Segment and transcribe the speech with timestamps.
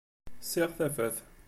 [0.49, 1.17] Siɣ tafat.